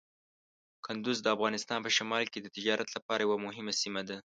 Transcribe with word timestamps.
کندز 0.85 1.17
د 1.21 1.27
افغانستان 1.35 1.79
په 1.83 1.91
شمال 1.97 2.23
کې 2.31 2.39
د 2.41 2.47
تجارت 2.55 2.87
لپاره 2.95 3.21
یوه 3.25 3.37
مهمه 3.45 3.73
سیمه 3.81 4.01
ده. 4.09 4.17